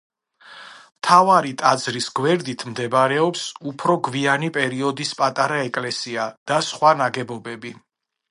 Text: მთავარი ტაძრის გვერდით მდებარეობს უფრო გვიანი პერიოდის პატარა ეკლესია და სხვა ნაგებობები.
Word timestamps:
მთავარი 0.99 1.49
ტაძრის 1.61 2.07
გვერდით 2.19 2.63
მდებარეობს 2.69 3.43
უფრო 3.73 3.97
გვიანი 4.09 4.49
პერიოდის 4.57 5.13
პატარა 5.21 5.61
ეკლესია 5.67 6.27
და 6.53 6.61
სხვა 6.71 6.95
ნაგებობები. 7.05 7.75